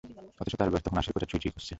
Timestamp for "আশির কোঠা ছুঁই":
0.97-1.41